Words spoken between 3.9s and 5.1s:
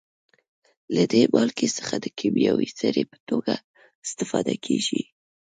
استفاده کیږي.